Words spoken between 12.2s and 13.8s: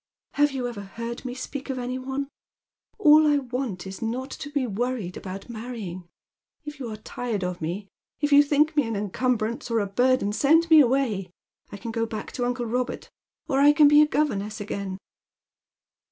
to uncle Kobert, or I